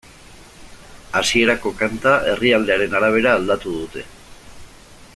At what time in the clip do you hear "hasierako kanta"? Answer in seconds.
1.19-2.15